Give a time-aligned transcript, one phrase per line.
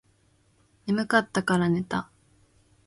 [0.87, 2.09] 眠かったらから寝た